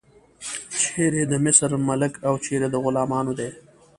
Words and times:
چیرې 0.79 1.23
د 1.31 1.33
مصر 1.45 1.69
ملک 1.87 2.13
او 2.27 2.33
چیرې 2.45 2.67
د 2.71 2.75
غلامانو 2.83 3.31
دی. 3.39 3.49